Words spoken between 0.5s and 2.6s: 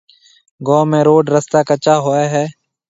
گوم ۾ روڊ رستا ڪَچا هوئي هيَ۔